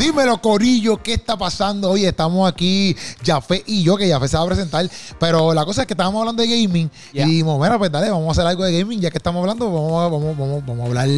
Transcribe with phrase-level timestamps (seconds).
[0.00, 1.90] Dímelo, Corillo, ¿qué está pasando?
[1.90, 4.88] Oye, estamos aquí, Jafé y yo, que Jafé se va a presentar.
[5.18, 6.90] Pero la cosa es que estábamos hablando de gaming.
[7.12, 8.98] Y dijimos, mira, pues dale, vamos a hacer algo de gaming.
[9.00, 11.08] Ya que estamos hablando, vamos, a- vamos, vamos, vamos a hablar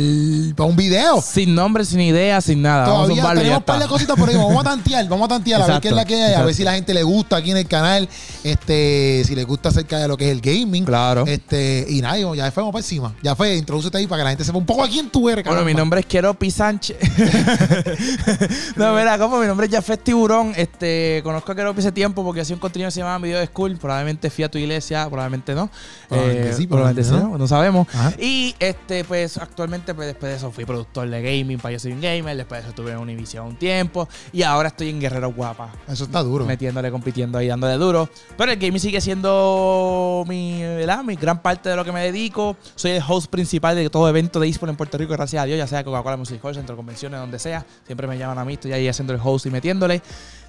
[0.57, 1.23] para un video.
[1.23, 2.89] Sin nombre, sin idea, sin nada.
[2.89, 4.35] Vamos a Todavía y ya tenemos un par de cositas por ahí.
[4.37, 6.55] Vamos a tantear, vamos a tantear a ver qué es la que hay, a ver
[6.55, 8.09] si la gente le gusta aquí en el canal,
[8.43, 10.85] este, si les gusta acerca de lo que es el gaming.
[10.85, 11.25] Claro.
[11.27, 13.15] Este, y nada, ya fue, vamos para encima.
[13.23, 15.45] Ya fue, introdúcete ahí para que la gente sepa un poco a quién tú eres,
[15.45, 15.81] Bueno, mi caramba.
[15.81, 16.97] nombre es Keropi Sánchez.
[18.77, 20.53] no, mira, como mi nombre es Jafet Tiburón.
[20.57, 23.47] Este, conozco a Keropi hace tiempo porque hacía un contenido que se llamaba Video de
[23.47, 23.77] School.
[23.77, 25.71] Probablemente fui a tu iglesia, probablemente no.
[26.09, 27.87] Probablemente Eh, sí, probablemente probablemente sí, no, no sabemos.
[27.95, 28.13] Ajá.
[28.19, 31.93] Y este, pues actualmente, pues después de eso fui productor de gaming para Yo Soy
[31.93, 32.37] un Gamer.
[32.37, 34.09] Después de eso estuve en Univision un tiempo.
[34.33, 35.73] Y ahora estoy en Guerrero Guapa.
[35.89, 36.45] Eso está duro.
[36.45, 38.09] metiéndole, compitiendo ahí, dándole duro.
[38.37, 41.03] Pero el gaming sigue siendo mi, ¿verdad?
[41.05, 42.57] mi gran parte de lo que me dedico.
[42.75, 45.59] Soy el host principal de todo evento de eSport en Puerto Rico, gracias a Dios,
[45.59, 47.65] ya sea Coca-Cola Music Hall, centro de convenciones, donde sea.
[47.87, 50.01] Siempre me llaman a mí, estoy ahí haciendo el host y metiéndole.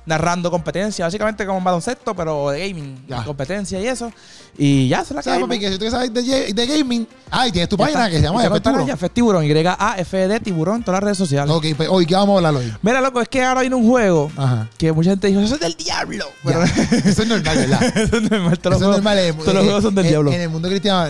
[0.06, 3.24] Narrando competencia, básicamente como un baloncesto, pero de gaming, Ya.
[3.24, 4.12] competencia y eso.
[4.58, 7.68] Y ya, se la sea, papi, que si tú sabes de, de- gaming, ay, tienes
[7.70, 8.86] tu página que se llama Jafet Tiburón.
[8.86, 11.50] Ya, Tiburón, Y-A-F-D Tiburón, en todas las redes sociales.
[11.56, 12.72] Ok, pues hoy, ¿qué vamos a hablar hoy?
[12.84, 14.70] Mira, loco, es que ahora viene un juego Ajá.
[14.78, 16.26] que mucha gente dijo, eso es del diablo.
[16.44, 16.64] Pero.
[16.64, 17.84] Eso es normal, ¿verdad?
[17.98, 18.60] eso es normal.
[18.60, 19.36] Todos los Eso es juegos- normal.
[19.44, 20.32] todos los juegos son del en- diablo.
[20.34, 21.10] En el mundo cristiano,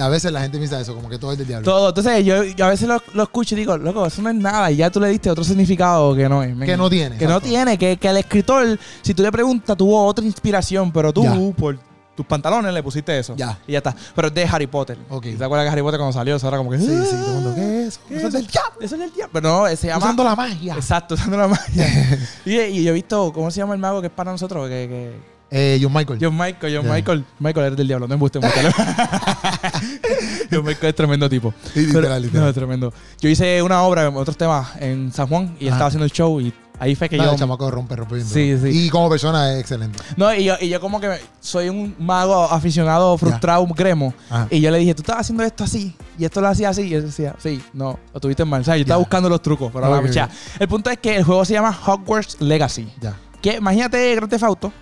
[0.00, 1.64] a veces la gente piensa eso, como que todo es del diablo.
[1.64, 1.88] Todo.
[1.88, 4.70] Entonces, yo, yo a veces lo, lo escucho y digo, loco, eso no es nada.
[4.70, 6.56] Y ya tú le diste otro significado que no es.
[6.60, 7.76] Que no tiene, Que no tiene.
[7.78, 11.34] Que, que el escritor, si tú le preguntas, tuvo otra inspiración, pero tú, Ya.
[11.56, 11.78] por
[12.16, 13.34] tus pantalones, le pusiste eso.
[13.36, 13.58] Ya.
[13.66, 13.94] Y ya está.
[14.14, 14.96] Pero es de Harry Potter.
[15.08, 15.26] Ok.
[15.36, 16.36] ¿Te acuerdas que Harry Potter cuando salió?
[16.36, 16.78] Eso era como que.
[16.78, 18.00] Sí, sí, todo el mundo, ¿qué es eso?
[18.08, 18.72] ¿Qué Eso es del diablo.
[18.80, 19.30] Eso es del diablo.
[19.32, 19.98] Pero no, se llama.
[20.04, 20.74] Usando la magia.
[20.74, 22.18] Exacto, usando la magia.
[22.44, 24.68] y, y yo he visto, ¿cómo se llama el mago que es para nosotros?
[24.68, 26.18] Que, que, Eh, John Michael.
[26.22, 26.92] John Michael, John Ya.
[26.92, 27.24] Michael.
[27.40, 28.72] Michael eres del diablo, no embuste Michael.
[30.50, 31.52] John Michael es tremendo tipo.
[31.72, 32.42] Sí, literal, Pero- literal.
[32.44, 32.92] No, es tremendo.
[33.20, 36.52] Yo hice una obra otros temas en San Juan y estaba haciendo el show y
[36.78, 37.32] ahí fue que No, yo.
[37.32, 38.68] el chamaco rompe, rompe Sí, sí.
[38.86, 39.98] Y como persona es excelente.
[40.16, 41.10] No, y yo, y yo como que
[41.40, 44.12] soy un mago aficionado, frustrado, un gremo.
[44.30, 44.46] Ajá.
[44.50, 45.94] Y yo le dije, tú estás haciendo esto así.
[46.18, 46.82] Y esto lo hacía así.
[46.82, 48.60] Y él decía, sí, no, lo tuviste mal.
[48.60, 49.04] O sea, yo estaba Ya.
[49.04, 50.28] buscando los trucos, pero la.
[50.58, 52.88] El punto es que el juego se llama Hogwarts Legacy.
[53.00, 53.14] Ya.
[53.40, 54.72] Que imagínate Grand Theft Auto.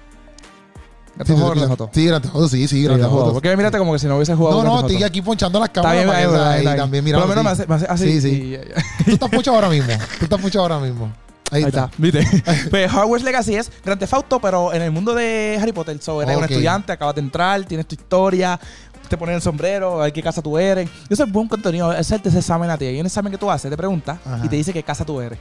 [1.25, 1.37] Sí, sí,
[2.49, 2.89] sí, sí, sí.
[3.33, 5.83] Porque mírate como que si no hubiese jugado No, no, estoy aquí ponchando las Está
[5.83, 6.77] cámaras bien, para que ahí.
[6.77, 7.27] también Por mirando.
[7.27, 8.13] lo menos me hace, así.
[8.13, 8.29] Sí, sí.
[8.31, 8.55] y-
[9.03, 9.93] y- Tú estás mucho ahora mismo.
[10.19, 11.13] Tú estás mucho ahora mismo.
[11.53, 12.27] Ahí, Ahí está, ¿viste?
[12.71, 15.97] pues Hogwarts Legacy es Grand Theft Auto, pero en el mundo de Harry Potter.
[16.01, 16.51] So, eres un Ok.
[16.51, 18.59] estudiante, acabas de entrar, tienes tu historia,
[19.09, 20.89] te ponen el sombrero, a ver qué casa tú eres.
[21.11, 22.87] Eso es buen contenido, hacerte ese examen a ti.
[22.87, 24.41] Hay un examen que tú haces, te preguntas Ajá.
[24.45, 25.39] y te dice qué casa tú eres.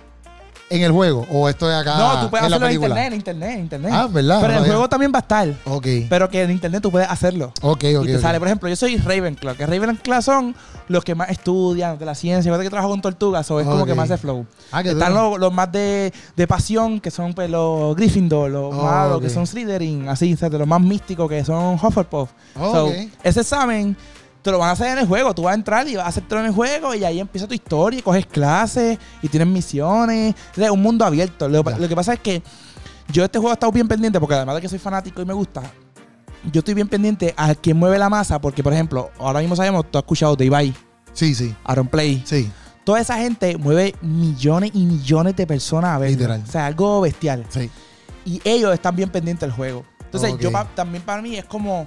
[0.71, 3.05] En el juego, o esto es acá no, tú puedes en la hacerlo en película.
[3.05, 3.91] internet, en internet, en internet.
[3.93, 4.37] Ah, ¿verdad?
[4.41, 5.53] Pero en el juego también va a estar.
[5.65, 5.87] Ok.
[6.09, 7.51] Pero que en internet tú puedes hacerlo.
[7.61, 8.03] Ok, ok.
[8.03, 8.21] y te ok.
[8.21, 10.55] sale, por ejemplo, yo soy Ravenclaw, que Ravenclaw son
[10.87, 13.81] los que más estudian de la ciencia, igual que trabajo con tortugas, o es como
[13.81, 13.87] Ok.
[13.87, 14.45] que más de flow.
[14.71, 15.31] Ah, que Están duro.
[15.31, 19.23] los, los más de, de pasión, que son pues, los Gryffindor, los Oh, malos, ok.
[19.23, 22.29] que son Slytherin, así, o sea, de los más místicos, que son Hufflepuff.
[22.59, 22.93] Oh, So, ok.
[23.23, 23.95] ese examen
[24.41, 25.33] te lo van a hacer en el juego.
[25.33, 27.53] Tú vas a entrar y vas a hacértelo en el juego y ahí empieza tu
[27.53, 30.35] historia y coges clases y tienes misiones.
[30.55, 31.47] Sea, un mundo abierto.
[31.47, 32.41] Lo, que pasa es que
[33.11, 35.33] yo este juego he estado bien pendiente porque además de que soy fanático y me
[35.33, 35.61] gusta,
[36.51, 39.85] yo estoy bien pendiente a quien mueve la masa porque, por ejemplo, ahora mismo sabemos,
[39.91, 40.73] tú has escuchado de Ibai,
[41.13, 41.53] Sí, sí.
[41.65, 42.23] Aaron Play.
[42.25, 42.49] Sí.
[42.83, 46.09] Toda esa gente mueve millones y millones de personas a ver.
[46.11, 46.41] Literal.
[46.47, 47.45] O sea, algo bestial.
[47.49, 47.69] Sí.
[48.25, 49.83] Y ellos están bien pendientes del juego.
[50.03, 51.85] Entonces, yo pa- también para mí es como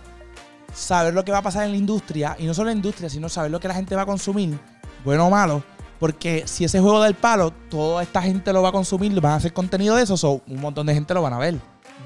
[0.74, 2.36] saber lo que va a pasar en la industria.
[2.38, 4.58] Y no solo en la industria, sino saber lo que la gente va a consumir,
[5.04, 5.62] bueno o malo.
[6.00, 9.36] Porque si ese juego del palo, toda esta gente lo va a consumir, van a
[9.36, 11.54] hacer contenido de eso, so, un montón de gente lo van a ver.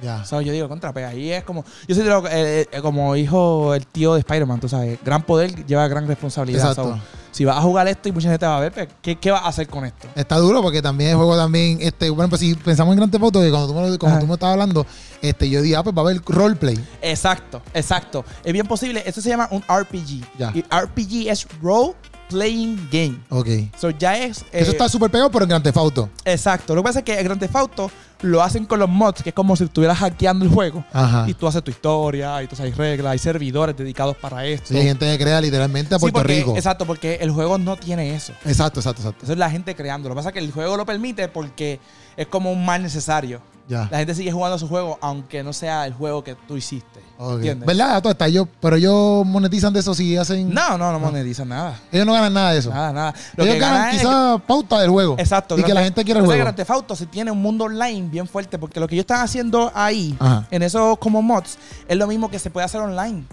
[0.02, 0.20] Ya.
[0.20, 1.64] O sea, yo digo, contra, pues ahí es como.
[1.88, 4.98] Yo soy de lo- eh, eh, como hijo, el tío de Spider-Man, tú sabes.
[5.04, 6.68] Gran poder lleva gran responsabilidad.
[6.70, 6.92] Exacto.
[6.94, 7.00] So,
[7.38, 9.44] si vas a jugar esto y mucha gente va a ver, pues, ¿qué, qué vas
[9.44, 10.08] a hacer con esto?
[10.16, 13.22] Está duro porque también el juego también, este, bueno, pues si pensamos en Grand Theft
[13.22, 14.84] Auto, que cuando tú me, cuando tú me estabas hablando,
[15.22, 16.76] este, yo dije, ah, pues va a haber roleplay.
[17.00, 18.24] Exacto, exacto.
[18.42, 19.04] Es bien posible.
[19.06, 20.36] Esto se llama un RPG.
[20.36, 20.50] Ya.
[20.52, 21.94] Y RPG es Role
[22.28, 23.18] Playing Game.
[23.30, 23.48] Ok.
[23.78, 24.42] So ya es.
[24.52, 26.10] eh, Eso está súper pegado, pero en Grand Theft Auto.
[26.24, 26.74] Exacto.
[26.74, 27.90] Lo que pasa es que el Grand Theft Auto
[28.22, 30.84] lo hacen con los mods, que es como si estuvieras hackeando el juego.
[30.92, 31.24] Ajá.
[31.28, 34.68] Y tú haces tu historia, y entonces hay reglas, hay servidores dedicados para esto.
[34.68, 36.56] Sí, hay gente que crea literalmente a Sí, Puerto porque- Rico.
[36.56, 38.32] Exacto, porque el juego no tiene eso.
[38.44, 39.24] Exacto, exacto, exacto.
[39.24, 40.08] Eso es la gente creando.
[40.08, 41.78] Lo que pasa es que el juego lo permite porque
[42.16, 43.40] es como un mal necesario.
[43.68, 43.86] Ya.
[43.90, 47.00] La gente sigue jugando su juego aunque no sea el juego que tú hiciste.
[47.18, 47.34] Ok.
[47.36, 47.66] ¿Entiendes?
[47.66, 48.00] ¿Verdad?
[48.00, 48.26] Todo está.
[48.26, 50.52] Ellos, pero ellos monetizan de eso si hacen.
[50.52, 51.78] No, no, no monetizan nada.
[51.92, 52.70] Ellos no ganan nada de eso.
[52.70, 53.14] Nada, nada.
[53.36, 55.16] Lo ellos que ganan quizás pauta del juego.
[55.18, 55.58] Exacto.
[55.58, 56.42] Y que la gente quiera el juego.
[56.42, 59.70] Grand Auto si tiene un mundo online bien fuerte porque lo que ellos están haciendo
[59.74, 60.46] ahí, Ajá.
[60.50, 63.26] en esos como mods, es lo mismo que se puede hacer online.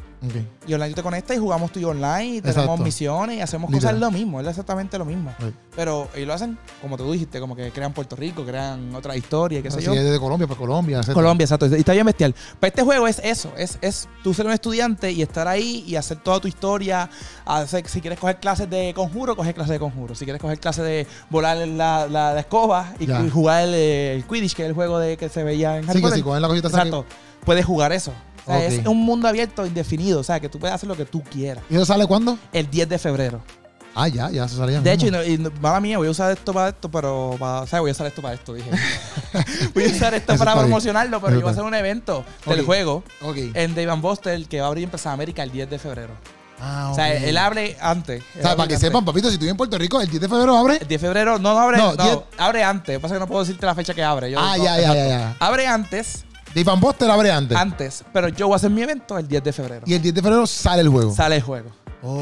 [0.68, 2.84] Y online tú te conectas y jugamos tú y online, y tenemos Exacto.
[2.84, 3.96] misiones y hacemos Literal.
[3.96, 5.34] cosas lo mismo, es exactamente lo mismo.
[5.76, 9.62] Pero ellos lo hacen, como tú dijiste, como que crean Puerto Rico, crean otra historia,
[9.62, 9.94] qué sé Así yo.
[9.94, 10.98] es de Colombia para Colombia.
[10.98, 11.14] etcétera.
[11.16, 11.68] Colombia, exacto.
[11.68, 12.34] Y está bien bestial.
[12.60, 15.96] Pero este juego es eso, es, es tú ser un estudiante y estar ahí y
[15.96, 17.10] hacer toda tu historia.
[17.46, 20.16] Hacer, si quieres coger clases de conjuro, coger clases de conjuro.
[20.16, 24.56] Si quieres coger clases de volar la, la, la escoba y, jugar el, el Quidditch,
[24.56, 26.18] que es el juego de que se veía en Sí, Harry que Potter.
[26.18, 27.06] si cogen la cosita que- Exacto.
[27.46, 28.12] Puedes jugar eso.
[28.45, 28.63] O sea, Ok.
[28.63, 30.19] Es un mundo abierto, indefinido.
[30.19, 31.63] O sea, que tú puedes hacer lo que tú quieras.
[31.69, 32.38] ¿Y eso sale cuándo?
[32.53, 33.42] El 10 de febrero.
[33.97, 34.81] Ah, ya, ya se salía.
[34.81, 37.68] De hecho, y, no, mala mía, voy a usar esto para esto, pero para, o
[37.68, 38.69] sea, voy a usar esto para esto, dije.
[39.74, 42.65] voy a usar esto para promocionarlo, pero Eso yo voy a hacer un evento del
[42.65, 43.38] juego Ok.
[43.53, 46.13] en Dave Buster que va a abrir en Plaza América el 10 de febrero.
[46.59, 48.21] Ah, O sea, él abre antes.
[48.38, 50.57] O sea, para que sepan, papito, si tú en Puerto Rico, el 10 de febrero
[50.57, 50.74] abre.
[50.74, 52.95] El 10 de febrero, no, no abre, No, no, 10 abre antes.
[52.95, 54.30] Lo que pasa es que no puedo decirte la fecha que abre.
[54.31, 55.36] Yo- Ah, no, ya, ya, ya.
[55.39, 56.25] Abre antes,
[56.56, 57.57] Dave Van Buster abre antes.
[57.57, 59.81] antes, pero yo voy a hacer mi evento el 10 de febrero.
[59.86, 61.13] Y el 10 de febrero sale el juego.
[61.13, 61.69] Sale el juego.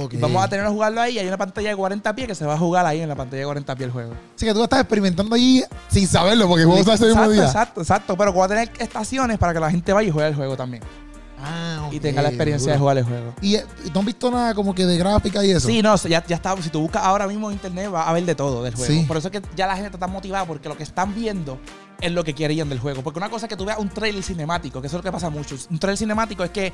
[0.09, 1.19] Y vamos a tener que jugarlo ahí.
[1.19, 3.41] Hay una pantalla de 40 pies que se va a jugar ahí en la pantalla
[3.41, 4.13] de 40 pies el juego.
[4.35, 7.33] Así que tú estás experimentando allí sin saberlo, porque el juego sale ese mismo exacto,
[7.33, 7.45] día.
[7.45, 8.17] exacto, exacto.
[8.17, 10.81] Pero voy a tener estaciones para que la gente vaya y juegue el juego también.
[11.45, 13.33] Ah, Y tenga la experiencia de jugar el juego.
[13.41, 15.67] ¿Y eh, no han visto nada como que de gráfica y eso?
[15.67, 16.55] Sí, no, ya, ya está.
[16.61, 18.93] Si tú buscas ahora mismo en internet, vas a ver de todo del juego.
[18.93, 19.03] Sí.
[19.07, 21.59] Por eso es que ya la gente está tan motivada porque lo que están viendo
[22.01, 23.01] es lo que querían del juego.
[23.03, 25.11] Porque una cosa es que tú veas un trailer cinemático, que eso es lo que
[25.11, 25.55] pasa mucho.
[25.69, 26.71] Un trailer cinemático es que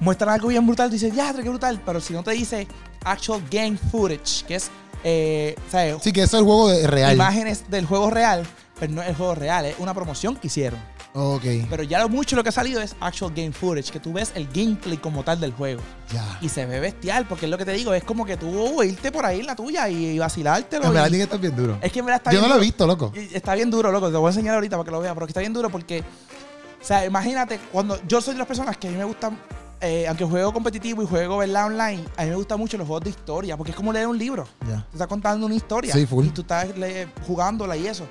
[0.00, 1.80] muestran algo bien brutal, tú dices, ya, qué brutal.
[1.84, 2.66] Pero si no te dice
[3.04, 4.70] actual game footage, que es,
[5.04, 5.96] eh, ¿sabes?
[6.02, 7.14] Sí, que eso es el juego de- real.
[7.14, 8.44] Imágenes del juego real,
[8.78, 10.78] pero no es el juego real, es una promoción que hicieron.
[11.18, 14.12] Ok, Pero ya lo mucho lo que ha salido es actual game footage, que tú
[14.12, 15.80] ves el gameplay como tal del juego.
[16.12, 16.38] ya.
[16.42, 19.10] Y se ve bestial, porque es lo que te digo, es como que tú irte
[19.10, 20.84] por ahí en la tuya y, vacilártelo.
[20.84, 21.78] En verdad tiene que estar bien duro.
[21.80, 23.12] es que en verdad está Yo bien no lo he visto, loco.
[23.32, 24.08] Está bien duro, loco.
[24.08, 25.70] Te lo voy a enseñar ahorita para que lo veas, pero que está bien duro
[25.70, 29.38] porque, o sea, imagínate, cuando yo soy de las personas que a mí me gustan,
[29.80, 31.66] eh, aunque juego competitivo y juego, ¿verdad?
[31.66, 34.18] Online, a mí me gustan mucho los juegos de historia, porque es como leer un
[34.18, 34.46] libro.
[34.68, 34.82] Ya.
[34.90, 35.92] Te está contando una historia.
[35.94, 36.26] Sí, full.
[36.26, 38.06] Y tú estás le- jugándola y eso.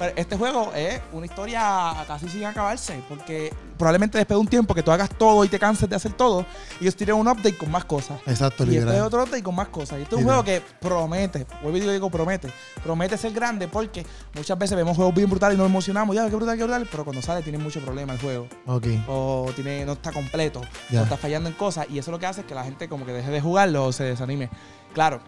[0.00, 4.74] Pero este juego es una historia casi sin acabarse, porque probablemente después de un tiempo
[4.74, 6.46] que tú hagas todo y te canses de hacer todo,
[6.80, 8.18] ellos tienen un update con más cosas.
[8.26, 9.06] Exacto, Y después literal.
[9.06, 9.98] otro update con más cosas.
[9.98, 10.42] Y este es un Literal.
[10.42, 12.50] juego que promete, vuelvo y digo promete,
[12.82, 16.34] promete ser grande porque muchas veces vemos juegos bien brutales y nos emocionamos, ya, qué
[16.34, 18.48] brutal, qué brutal, pero cuando sale tiene mucho problema el juego.
[18.66, 18.86] Ok.
[19.06, 21.00] O tiene, no está completo, Ya.
[21.00, 21.86] o está fallando en cosas.
[21.90, 23.92] Y eso lo que hace es que la gente como que deje de jugarlo o
[23.92, 24.48] se desanime.
[24.94, 25.20] Claro.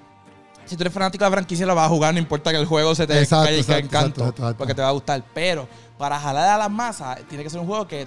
[0.66, 2.66] Si tú eres fanático de la franquicia, lo vas a jugar, no importa que el
[2.66, 5.22] juego se te Exacto, caiga exacto, encanto, exacto, porque te va a gustar.
[5.34, 5.68] Pero
[5.98, 8.06] para jalar a las masas, tiene que ser un juego que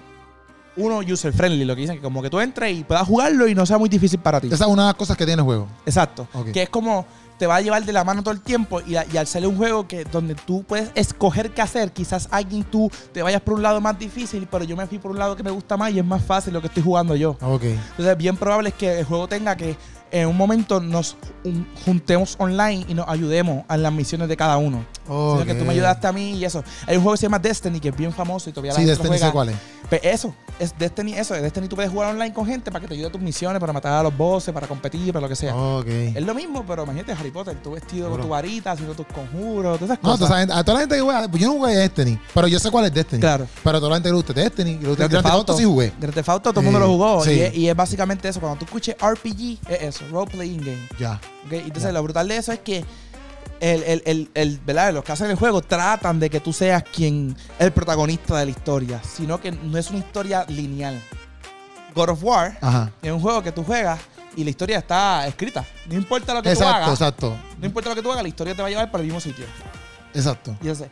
[0.78, 3.56] uno user friendly, lo que dicen, que como que tú entres y puedas jugarlo y
[3.56, 4.48] no sea muy difícil para ti.
[4.52, 5.68] Esa es una de las cosas que tiene el juego.
[5.86, 6.28] Exacto.
[6.52, 7.06] Que es como
[7.38, 9.46] te va a llevar de la mano todo el tiempo y, a- y al ser
[9.46, 13.56] un juego que donde tú puedes escoger qué hacer, quizás alguien tú te vayas por
[13.56, 15.92] un lado más difícil, pero yo me fui por un lado que me gusta más
[15.92, 17.32] y es más fácil lo que estoy jugando yo.
[17.42, 17.64] Ok.
[17.64, 19.76] Entonces, bien probable es que el juego tenga que
[20.22, 24.58] en un momento nos un- juntemos online y nos ayudemos a las misiones de cada
[24.58, 24.86] uno.
[25.06, 26.64] Sino que tú me ayudaste a mí y eso.
[26.88, 28.86] Hay un juego que se llama Destiny que es bien famoso y todavía la Sí,
[28.86, 29.56] gente lo Destiny sé cuál es.
[29.90, 32.88] Pues eso, es Destiny, eso, es Destiny tú puedes jugar online con gente para que
[32.88, 35.36] te ayude a tus misiones, para matar a los bosses, para competir, para lo que
[35.36, 35.56] sea.
[35.56, 35.88] Ok.
[35.88, 39.78] Es lo mismo, pero imagínate Harry Potter, tú vestido con tu varita, haciendo tus conjuros,
[39.80, 40.38] todas esas No, cosas.
[40.40, 42.72] gente- a toda la gente que juega, pues yo no jugué Destiny, pero yo sé
[42.72, 43.20] cuál es Destiny.
[43.22, 43.48] Claro.
[43.64, 45.94] Pero a toda la gente que gusta Destiny, gusta Grand Theft Auto sí jugué.
[46.00, 47.24] Grand Theft Auto todo el mundo Eh, lo jugó.
[47.24, 47.32] sí.
[47.32, 48.40] Y, es, y es básicamente eso.
[48.40, 50.88] Cuando tú escuches RPG, es eso, Role Playing Game.
[51.00, 51.20] Ya.
[51.46, 51.52] ¿ok?
[51.54, 51.92] Entonces, Ya.
[51.92, 52.84] lo brutal de eso es que
[53.60, 54.94] el, el, el, el- ¿verdad?
[54.94, 58.52] los que hacen el juego tratan de que tú seas quien el protagonista de la
[58.52, 61.00] historia, sino que no es una historia lineal.
[61.94, 62.92] God of War Ajá.
[63.02, 64.00] es un juego que tú juegas
[64.36, 65.66] y la historia está escrita.
[65.88, 67.36] No importa lo que tú hagas, exacto.
[67.58, 69.22] no importa lo que tú hagas, la historia te va a llevar para el mismo
[69.22, 69.46] sitio.
[70.14, 70.52] Exacto.
[70.62, 70.90] Y entonces,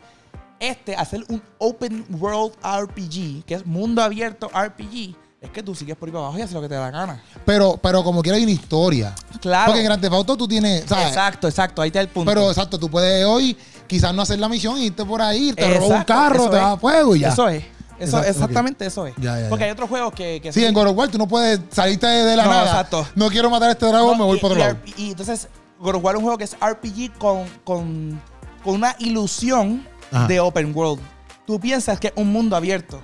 [0.60, 5.96] este, hacer un open world RPG, que es mundo abierto RPG, es que tú sigues
[5.96, 7.22] por ahí para abajo y haces lo que te da la gana.
[7.44, 9.14] Pero, pero como quiera hay una historia.
[9.40, 9.66] Claro.
[9.66, 11.08] Porque en Grand Theft Auto tú tienes, ¿sabes?
[11.08, 12.30] Exacto, exacto, ahí está el punto.
[12.30, 15.86] Pero exacto, tú puedes hoy quizás no hacer la misión, irte por ahí, te roba
[15.86, 16.62] un Exacto, carro, te es.
[16.62, 17.28] va a fuego y ya.
[17.28, 17.62] Eso es.
[17.98, 19.14] Eso, Exacto, exactamente eso es.
[19.18, 19.66] Ya, ya, Porque ya.
[19.66, 20.40] hay otros juegos que...
[20.42, 22.64] que Sí, en God of War tú no puedes salirte de la No, nada.
[22.66, 23.06] exacto.
[23.14, 24.78] No quiero matar a este dragón, No, me voy y- para otro y lado.
[24.96, 25.48] Y entonces,
[25.78, 28.20] God of War es un juego que es RPG con, con,
[28.64, 30.26] con una ilusión Ajá.
[30.26, 31.00] de open world.
[31.46, 33.00] Tú piensas que es un mundo abierto.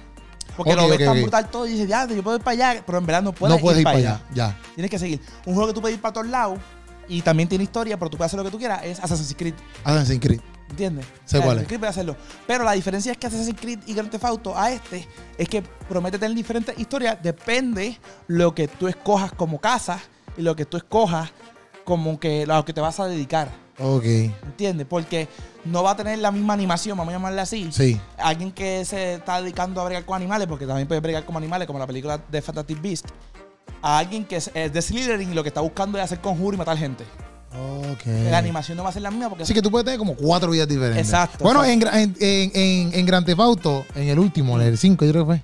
[0.57, 2.71] Porque Ok, lo ves ok, tan brutal todo y dices, ya, yo puedo ir para
[2.73, 4.23] allá, pero en verdad no puedes, no puedes ir para allá.
[4.35, 4.59] Ya.
[4.75, 5.21] Tienes que seguir.
[5.47, 6.59] Un juego que tú puedes ir para todos lados
[7.09, 9.55] y también tiene historia, pero tú puedes hacer lo que tú quieras, es Assassin's Creed.
[9.85, 10.41] Assassin's Creed.
[10.71, 11.05] ¿Entiendes?
[11.05, 11.67] Sé O sea, cuál Assassin's.
[11.69, 12.17] Creed puede hacerlo.
[12.47, 15.63] Pero la diferencia es que Assassin's Creed y Grand Theft Auto a este es que
[15.89, 17.19] promete tener diferentes historias.
[17.23, 19.99] Depende lo que tú escojas como casa
[20.37, 21.31] y lo que tú escojas
[21.85, 23.49] como que lo que te vas a dedicar.
[23.81, 24.05] Ok.
[24.05, 24.87] ¿Entiendes?
[24.89, 25.29] Porque
[25.65, 27.69] no va a tener la misma animación, vamos a llamarle así.
[27.73, 28.01] Sí.
[28.19, 31.67] Alguien que se está dedicando a bregar con animales, porque también puede bregar con animales,
[31.67, 33.07] como la película de Fantastic Beast.
[33.83, 36.55] a alguien que es, es de Slytherin y lo que está buscando es hacer conjuro
[36.55, 37.05] y matar gente.
[37.53, 38.07] Ok.
[38.31, 40.15] La animación no va a ser la misma porque Así que tú puedes tener como
[40.15, 41.05] cuatro vidas diferentes.
[41.09, 41.97] Exacto, Bueno, exacto.
[41.97, 45.11] en, en, en, en, en Grand Theft Auto, en el último, en el 5, yo
[45.13, 45.43] creo que fue.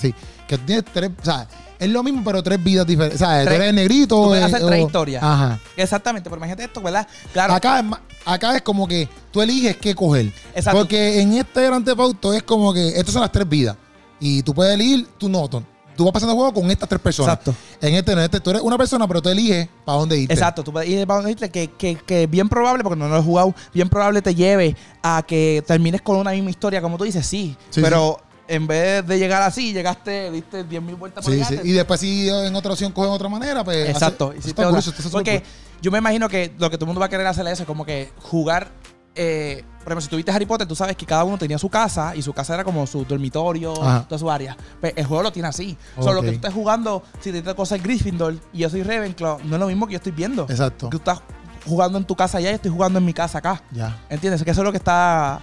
[0.00, 0.14] Sí.
[0.46, 1.10] Que tienes tres.
[1.20, 1.46] O sea,
[1.78, 3.20] es lo mismo, pero tres vidas diferentes.
[3.20, 4.16] O sea, tú Tres- eres negrito.
[4.16, 5.22] tú puedes eh, hacer o- tres historias.
[5.22, 5.58] Ajá.
[5.76, 7.06] Exactamente, pero imagínate esto, ¿verdad?
[7.32, 7.86] Claro, Acá, es
[8.24, 10.32] acá es como que tú eliges qué coger.
[10.54, 10.78] Exacto.
[10.80, 13.76] Porque en este Grand Theft Auto es como que estas son las tres vidas.
[14.20, 15.62] Y tú puedes elegir tu noto.
[15.96, 17.34] Tú vas pasando el juego con estas tres personas.
[17.38, 17.54] Exacto.
[17.80, 20.32] En este, no, este tú eres una persona, pero tú eliges para dónde irte.
[20.32, 23.16] Exacto, tú puedes ir para donde irte, que, que, que bien probable, porque no lo
[23.18, 27.02] he jugado, bien probable te lleve a que termines con una misma historia, como tú
[27.04, 27.56] dices, sí.
[27.70, 31.58] Sí, pero en vez de llegar así, llegaste, diste 10.000 vueltas por Sí, sí.
[31.64, 33.88] Y después si en otra opción cogen otra manera, pues...
[33.88, 34.32] Exacto.
[34.36, 34.80] hace- otra.
[34.82, 35.48] súper Porque cool.
[35.82, 37.66] yo me imagino que lo que todo el mundo va a querer hacer es eso,
[37.66, 38.68] como que jugar.
[39.14, 42.14] eh, por ejemplo, si tuviste Harry Potter, tú sabes que cada uno tenía su casa
[42.14, 44.04] y su casa era como su dormitorio, Ajá.
[44.06, 44.56] toda su área.
[44.80, 45.76] Pues el juego lo tiene así.
[45.98, 46.24] Solo Ok.
[46.26, 49.60] que tú estés jugando, si te toca ser Gryffindor y yo soy Ravenclaw, no es
[49.60, 50.42] lo mismo que yo estoy viendo.
[50.48, 50.88] Exacto.
[50.90, 51.20] Tú estás
[51.66, 53.62] jugando en tu casa allá y yo estoy jugando en mi casa acá.
[53.72, 53.98] Ya.
[54.08, 54.42] ¿Entiendes?
[54.44, 55.40] Que eso es lo que está.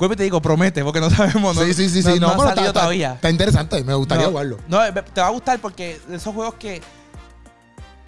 [0.00, 1.54] Vuelvo y te digo, promete, porque no sabemos.
[1.54, 2.18] No, sí, sí, sí, no, sí.
[2.20, 3.12] no No, ha salido está, todavía.
[3.12, 3.84] está interesante.
[3.84, 4.56] Me gustaría jugarlo.
[4.66, 6.80] No, eh, te va a gustar porque esos juegos que.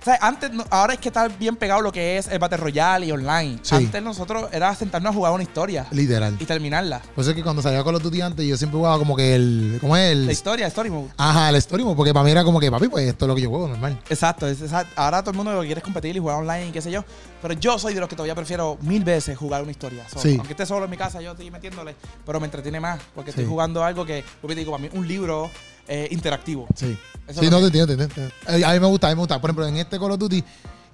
[0.03, 3.07] O sea, antes, ahora es que está bien pegado lo que es el Battle Royale
[3.07, 3.61] y online.
[3.63, 3.77] Sí.
[3.77, 6.37] Antes nosotros era sentarnos a jugar una historia Literal.
[6.41, 7.01] y terminarla.
[7.15, 9.37] Por eso es que cuando salía Call of Duty antes, yo siempre jugaba como que
[9.37, 9.79] el...
[9.81, 10.27] ¿Cómo es el...?
[10.27, 11.11] La historia, story mode.
[11.17, 13.35] Ajá, el story mode, porque para mí era como que, papi, pues esto es lo
[13.37, 13.97] que yo juego, normal.
[14.11, 14.61] Exacto, es-
[14.97, 17.05] ahora todo el mundo quiere competir y jugar online y qué sé yo.
[17.41, 20.05] Pero yo soy de los que todavía prefiero mil veces jugar una historia.
[20.09, 20.35] So, Sí.
[20.37, 21.95] Aunque esté solo en mi casa, yo estoy metiéndole,
[22.27, 25.07] pero me entretiene más porque estoy jugando algo que, pues, te digo, para mí un
[25.07, 25.49] libro
[25.89, 26.67] eh, interactivo.
[26.75, 26.97] Sí.
[27.27, 28.35] Eso sí, no te entiendo, te entiendo.
[28.47, 29.41] A mí me gusta, a mí me gusta.
[29.41, 30.43] Por ejemplo, en este Call of Duty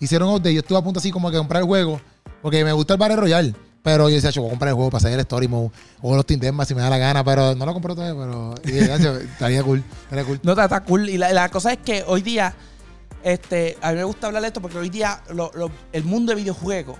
[0.00, 0.54] hicieron update.
[0.54, 2.00] Yo estuve a punto así como que comprar el juego,
[2.42, 3.54] porque me gusta el Battle Royale.
[3.83, 5.71] Pero yo decía, yo voy a comprar el juego para hacer el story mode
[6.02, 8.54] o los Team Deathmatch si me da la gana, pero no lo compré todavía, pero
[8.64, 10.40] y, hecho, estaría cool, estaría cool.
[10.42, 11.09] No, está, está cool.
[11.09, 12.54] Y la, la cosa es que hoy día,
[13.23, 16.31] este, a mí me gusta hablar de esto porque hoy día lo- lo- el mundo
[16.33, 16.97] de videojuegos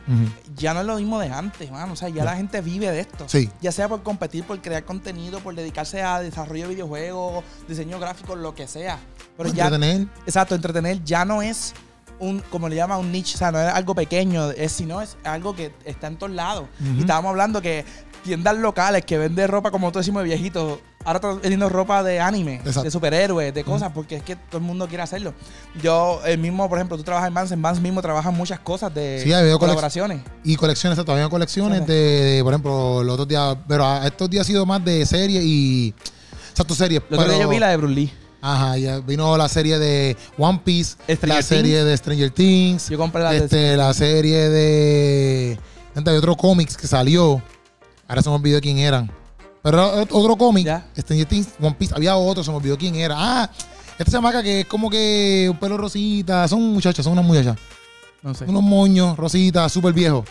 [0.57, 1.93] ya no es lo mismo de antes, mano.
[1.93, 3.25] O sea, ya la gente vive de esto.
[3.29, 3.51] Sí.
[3.61, 8.35] Ya sea por competir, por crear contenido, por dedicarse a desarrollo de videojuegos, diseño gráfico,
[8.37, 8.99] lo que sea.
[9.37, 10.09] Pero ya, Entretener.
[10.27, 11.75] exacto, entretener ya no es
[12.19, 15.17] un, como le llama, un niche, o sea, no es algo pequeño, es, sino es
[15.23, 16.69] algo que está en todos lados.
[16.97, 17.85] Y estábamos hablando que
[18.25, 22.21] tiendas locales que venden ropa, como tú decimos, de viejitos, ahora están vendiendo ropa de
[22.21, 22.83] anime, Exacto.
[22.83, 25.33] de superhéroes, de cosas, porque es que todo el mundo quiere hacerlo.
[25.83, 28.93] Yo, el mismo, por ejemplo, tú trabajas en Vans, en Vans mismo trabajan muchas cosas
[28.95, 30.21] de Sí, colaboraciones.
[30.45, 34.28] Y colecciones, todavía hay colecciones de, de, por ejemplo, los otros días, pero a- estos
[34.28, 35.95] días ha sido más de series y.
[36.50, 37.00] Exacto, series.
[37.09, 38.12] Lo otro día pero- yo vi la de Bruce Lee.
[38.40, 42.97] Ajá, ya vino la serie de One Piece, Stranger la serie de Stranger Things, Yo
[42.97, 45.59] compré la de este, la serie de.
[46.07, 47.43] Hay otro cómics que salió.
[48.07, 49.11] Ahora se me olvidó quién eran.
[49.71, 50.67] Pero otro cómic.
[50.99, 53.15] Stranger Things, One Piece, había otro, se me olvidó quién era.
[53.19, 53.51] Ah,
[53.99, 57.57] esta chamaca que es como que un pelo rosita, son muchachas, son unas muchachas.
[58.23, 58.45] No sé.
[58.47, 60.25] Unos moños, rositas, súper viejos.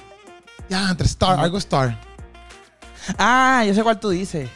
[0.70, 2.00] Ya, entre Star, algo Star.
[3.18, 4.50] Ah, yo sé cuál tú dices.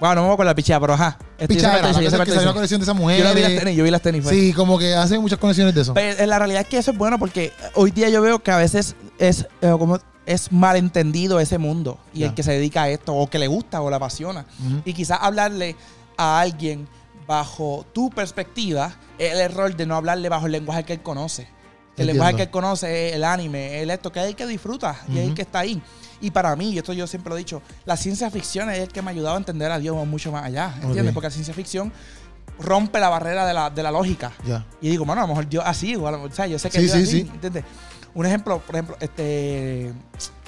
[0.00, 1.16] Bueno, no me voy con la pichada, pero ajá.
[1.38, 2.52] Este, yo sé cuál la yo que salió dices.
[2.52, 3.24] colección de esa Yo mujer.
[3.24, 4.22] la vi las tenis, yo vi las tenis.
[4.24, 4.34] pues.
[4.34, 5.94] Sí, como que hacen muchas conexiones de eso.
[5.94, 8.50] Pero eh, la realidad es que eso es bueno porque hoy día yo veo que
[8.50, 12.88] a veces es eh, como es malentendido ese mundo y el que se dedica a
[12.90, 14.44] esto o que le gusta o le apasiona.
[14.84, 15.76] Y quizás hablarle
[16.16, 16.86] a alguien
[17.26, 21.42] bajo tu perspectiva es el error de no hablarle bajo el lenguaje que él conoce.
[21.42, 21.48] El
[22.08, 22.12] Entiendo.
[22.12, 25.18] lenguaje que él conoce es el anime, el esto, que es el que disfruta y
[25.18, 25.80] es el que está ahí.
[26.20, 28.88] Y para mí, y esto yo siempre lo he dicho, la ciencia ficción es el
[28.88, 31.12] que me ha ayudado a entender a Dios mucho más allá, ¿entiendes?
[31.12, 31.92] Porque la ciencia ficción
[32.58, 34.30] rompe la barrera de la, de la lógica.
[34.80, 36.70] Y digo, bueno, a lo mejor Dios así, o a lo- o sea, yo sé
[36.70, 37.30] que Sí, Dios sí, así, sí.
[37.34, 37.64] ¿entiendes?
[38.14, 39.92] Un ejemplo, por ejemplo, este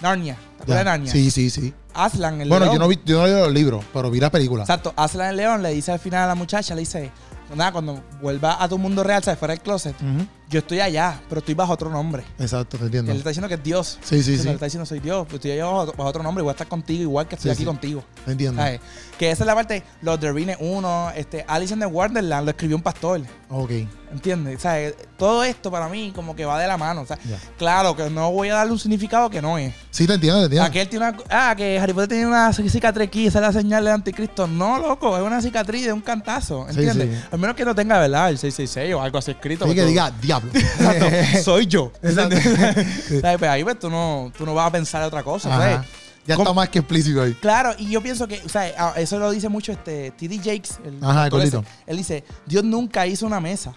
[0.02, 1.12] Narnia, ¿te acuerdas de Narnia?
[1.12, 1.73] Sí, sí, sí.
[1.94, 2.76] Aslan, el Bueno, león.
[2.76, 4.64] yo no, vi, yo no leí los libros, pero vi la película.
[4.64, 7.11] Exacto, Aslan el león le dice al final a la muchacha, le dice,
[7.54, 9.38] nada, cuando vuelva a tu mundo real, ¿sabes?
[9.38, 10.26] Fuera del closet, Ujú.
[10.54, 12.25] Yo estoy allá, pero estoy bajo otro nombre.
[12.38, 13.11] Exacto, te entiendo.
[13.11, 13.99] él le está diciendo que es Dios.
[14.02, 14.44] Sí, sí, Entonces, sí.
[14.49, 16.52] Le está diciendo, soy Dios, pero estoy allá bajo, bajo otro nombre y voy a
[16.52, 17.66] estar contigo igual que estoy Sí, aquí sí.
[17.66, 18.04] contigo.
[18.25, 18.61] Te entiendo.
[18.62, 18.80] ¿Sabes?
[19.18, 22.50] Que esa es la parte, los The Rings 1, este, Alice in the Wonderland lo
[22.50, 23.20] escribió un pastor.
[23.50, 23.70] Ok.
[24.12, 24.56] ¿Entiendes?
[24.56, 27.00] O sea, eh, todo esto para mí como que va de la mano.
[27.00, 27.18] O sea,
[27.58, 29.75] claro que no voy a darle un significado que no es.
[29.90, 30.66] Sí, te entiendo, te entiendo.
[30.66, 31.16] Aquel tiene una...
[31.30, 34.46] Ah, que Harry Potter tiene una cicatriz aquí, esa es la señal del anticristo.
[34.46, 36.68] No, loco, es una cicatriz de un cantazo.
[36.68, 37.08] ¿Entiendes?
[37.20, 37.25] sí.
[37.32, 38.30] Al menos que no tenga, ¿verdad?
[38.30, 39.66] El 666 o algo así escrito.
[39.66, 40.44] Sí, que diga diablo.
[40.55, 41.93] Exacto, soy yo.
[42.03, 42.37] Exacto.
[43.21, 43.39] ¿Sabes?
[43.39, 45.49] Pues ahí pues, tú, no, tú no vas a pensar otra cosa.
[45.51, 45.79] ¿sabes?
[46.27, 46.45] Ya ¿Cómo?
[46.49, 47.35] está más que explícito ahí.
[47.35, 50.79] Claro, y yo pienso que, o sea, ah, eso lo dice mucho este TD Jakes,
[50.85, 51.61] el Ajá, el ese.
[51.87, 53.75] Él dice, Dios nunca hizo una mesa.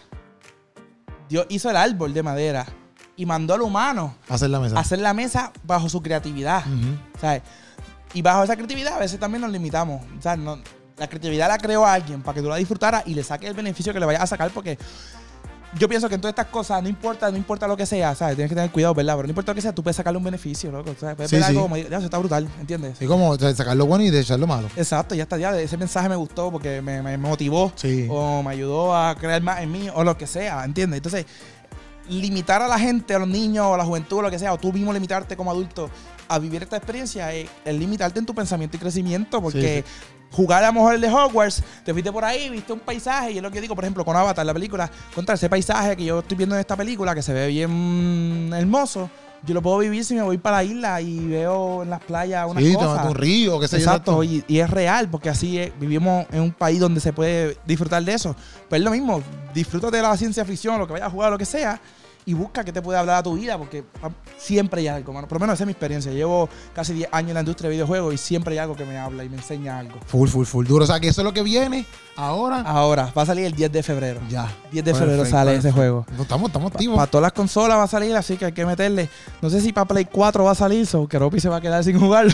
[1.30, 2.66] Dios hizo el árbol de madera
[3.18, 4.78] y mandó al humano Hacer la mesa.
[4.78, 6.64] a hacer la mesa bajo su creatividad.
[7.20, 7.42] ¿sabes?
[8.14, 10.02] Y bajo esa creatividad a veces también nos limitamos.
[10.18, 10.60] O sea, no-
[10.98, 13.92] La creatividad la creó alguien para que tú la disfrutaras y le saques el beneficio
[13.94, 14.78] que le vayas a sacar porque
[15.78, 18.36] yo pienso que en todas estas cosas, no importa, no importa lo que sea, ¿sabes?
[18.36, 19.16] Tienes que tener cuidado, ¿verdad?
[19.16, 20.96] Pero no importa lo que sea, tú puedes sacarle un beneficio, loco.
[21.00, 21.16] ¿sabes?
[21.16, 21.50] Puedes Sí, ver sí.
[21.50, 22.98] algo como, ya, eso está brutal, ¿entiendes?
[22.98, 24.70] Sí, como o sea, sacar lo bueno y dejar lo malo.
[24.78, 25.58] Exacto, ya está, ya.
[25.60, 28.08] Ese mensaje me gustó porque me, me motivó Sí.
[28.10, 30.98] o me ayudó a creer más en mí o lo que sea, ¿entiendes?
[30.98, 31.26] Entonces,
[32.10, 34.54] limitar a la gente, a los niños o a la juventud o lo que sea,
[34.54, 35.90] o tú mismo limitarte como adulto
[36.30, 39.84] a vivir esta experiencia es, es limitarte en tu pensamiento y crecimiento porque
[40.32, 43.38] jugar a lo mejor el de Hogwarts, te fuiste por ahí, viste un paisaje y
[43.38, 46.20] es lo que digo, por ejemplo, con Avatar, la película, contra ese paisaje que yo
[46.20, 49.10] estoy viendo en esta película que se ve bien hermoso.
[49.46, 52.48] Yo lo puedo vivir si me voy para la isla y veo en las playas
[52.50, 53.06] unas Sí, cosas.
[53.06, 53.78] un río, sé yo.
[53.78, 57.56] Exacto, y, y es real, porque así es, vivimos en un país donde se puede
[57.66, 58.36] disfrutar de eso.
[58.68, 59.22] Pero es lo mismo,
[59.54, 61.80] disfrútate de la ciencia ficción, lo que vayas a jugar, lo que sea,
[62.28, 65.28] y busca que te puede hablar a tu vida, porque ah, siempre hay algo, mano.
[65.28, 66.12] Por lo menos esa es mi experiencia.
[66.12, 68.98] Llevo casi 10 años en la industria de videojuegos y siempre hay algo que me
[68.98, 69.96] habla y me enseña algo.
[70.06, 70.84] Full, full, full duro.
[70.84, 71.86] O sea, que eso es lo que viene
[72.18, 72.62] ahora.
[72.62, 74.20] Ahora, va a salir el 10 de febrero.
[74.30, 74.52] Ya.
[74.74, 76.06] 10 de febrero sale ese juego.
[76.18, 77.10] No, Estamos, estamos Para activos.
[77.10, 79.10] todas las consolas va a salir, así que hay que meterle.
[79.42, 81.62] No sé si para Play 4 va a salir, so que Ropi se va a
[81.62, 82.34] quedar sin jugarlo.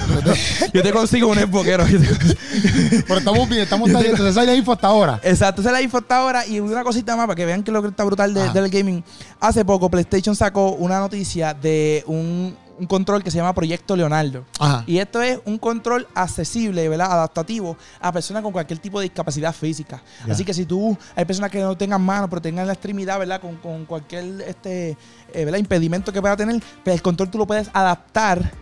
[0.74, 1.86] Yo te consigo un esboquero.
[3.08, 4.06] Pero estamos bien, estamos bien.
[4.06, 5.20] Entonces sale la info hasta ahora.
[5.24, 6.48] Exacto, esa es la info hasta ahora.
[6.48, 9.04] Y una cosita más para que vean que lo que está brutal de- del gaming.
[9.40, 14.46] Hace poco PlayStation sacó una noticia de un, un control que se llama Proyecto Leonardo.
[14.60, 14.84] Ajá.
[14.88, 17.12] Y esto es un control accesible, ¿verdad?
[17.12, 20.02] Adaptativo a personas con cualquier tipo de discapacidad física.
[20.30, 23.42] Así que si tú, hay personas que no tengan manos, pero tengan la extremidad, ¿verdad?
[23.42, 24.98] Con, con cualquier este,
[25.34, 25.60] eh, ¿verdad?
[25.60, 28.54] impedimento que pueda tener, pues el control tú lo puedes adaptar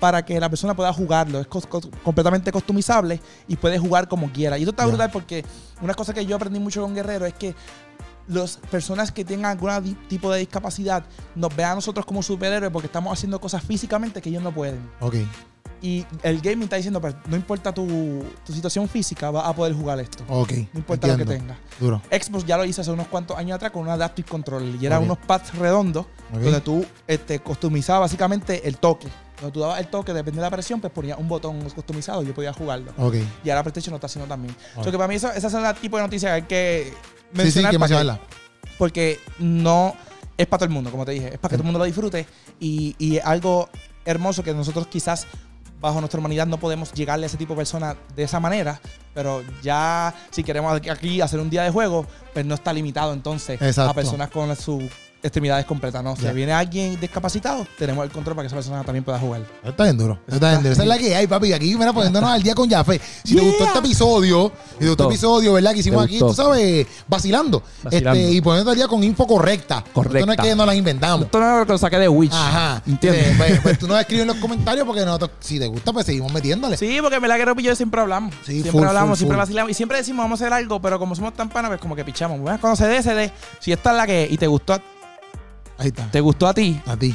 [0.00, 1.40] para que la persona pueda jugarlo.
[1.40, 1.46] Es
[2.02, 4.58] completamente customizable y puede jugar como quiera.
[4.58, 5.44] Y esto está brutal porque
[5.80, 7.54] una cosa que yo aprendí mucho con Guerrero es que
[8.28, 11.04] las personas que tengan algún tipo de discapacidad
[11.34, 14.80] nos vean a nosotros como superhéroes porque estamos haciendo cosas físicamente que ellos no pueden.
[15.00, 15.16] Ok.
[15.80, 19.74] Y el gaming está diciendo, pero no importa tu, tu situación física, vas a poder
[19.74, 20.24] jugar esto.
[20.28, 20.52] Ok.
[20.72, 21.56] No importa lo que tengas.
[21.78, 22.02] Duro.
[22.10, 24.74] Xbox ya lo hizo hace unos cuantos años atrás con un Adaptive Controller.
[24.80, 29.06] Y eran unos pads redondos donde tú este, customizabas básicamente el toque.
[29.36, 32.26] Cuando tú dabas el toque, depende de la presión, pues ponías un botón customizado y
[32.26, 32.92] yo podía jugarlo.
[32.98, 33.14] Ok.
[33.44, 34.52] Y ahora PlayStation lo está haciendo también.
[34.74, 34.80] Ok.
[34.80, 36.92] O sea que para mí eso, esas son las tipos de noticias que hay que
[37.34, 37.78] Sí, sí, que
[38.78, 39.94] porque no
[40.36, 41.34] es para todo el mundo, como te dije.
[41.34, 42.26] Es para que todo el mundo lo disfrute.
[42.60, 43.68] Y, y algo
[44.04, 45.26] hermoso que nosotros quizás
[45.80, 48.80] bajo nuestra humanidad no podemos llegarle a ese tipo de personas de esa manera.
[49.14, 53.60] Pero ya si queremos aquí hacer un día de juego, pues no está limitado entonces
[53.60, 53.90] Exacto.
[53.90, 54.84] a personas con sus
[55.22, 56.02] extremidades completas.
[56.02, 59.42] No, si viene alguien discapacitado, tenemos el control para que esa persona también pueda jugar.
[59.64, 60.18] Está bien duro.
[60.26, 60.72] Está bien duro.
[60.72, 61.52] Esa es la que hay, papi.
[61.52, 63.00] Aquí, mira, poniéndonos al día con Jafé.
[63.24, 65.08] Si te gustó este episodio, si te gustó el Gustó.
[65.08, 65.72] episodio, ¿verdad?
[65.72, 67.62] Que hicimos Me aquí, tú sabes, vacilando.
[67.82, 68.20] Vacilando.
[68.20, 69.84] Este, y poniendo al día con info correcta.
[69.92, 70.18] Correcta.
[70.18, 71.26] Esto no es que nos las inventamos.
[71.26, 72.32] Esto no es lo que lo saqué de Witch.
[72.32, 72.82] Ajá.
[72.86, 73.26] ¿Entiendes?
[73.26, 76.06] Eh, pues, pues tú nos escribes en los comentarios porque nosotros, si te gusta, pues
[76.06, 76.76] seguimos metiéndole.
[76.76, 78.34] Sí, porque en verdad que Ropi y yo siempre hablamos.
[78.44, 79.40] Sí, siempre full, hablamos, full, siempre full.
[79.42, 79.70] vacilamos.
[79.70, 82.04] Y siempre decimos vamos a hacer algo, pero como somos tan panas, pues como que
[82.04, 82.38] pichamos.
[82.40, 83.32] Bueno, cuando se dé, se dé.
[83.60, 84.78] Si esta es la que y te gustó,
[85.78, 86.10] Ahí está.
[86.10, 87.14] te gustó a ti, A ti.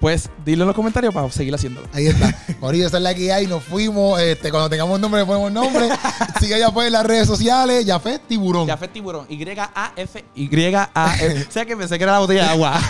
[0.00, 1.86] pues dilo en los comentarios para seguir haciéndolo.
[1.92, 2.32] Ahí está.
[2.60, 3.46] Corillo, esa es la que hay.
[3.46, 4.20] Nos fuimos.
[4.20, 5.88] Este, cuando tengamos nombre, le ponemos nombre.
[6.40, 7.84] Sigue allá pues en las redes sociales.
[7.86, 8.66] Jafé Tiburón.
[8.68, 11.46] Jafet Tiburón, Y-A-F, Y-A-F.
[11.48, 12.80] o sea que pensé que era la botella de agua.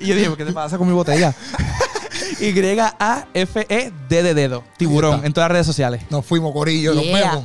[0.00, 1.34] y yo dije, ¿qué te pasa con mi botella?
[2.40, 4.64] Y-A-F-E-D de dedo.
[4.76, 6.02] Tiburón, en todas las redes sociales.
[6.10, 6.94] Nos fuimos, Corillo.
[6.94, 7.30] Nos Yeah.
[7.30, 7.44] vemos.